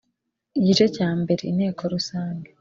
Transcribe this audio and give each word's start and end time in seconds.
Igice 0.59 0.85
cya 0.95 1.09
mbere 1.21 1.41
Inteko 1.51 1.81
rusange 1.93 2.49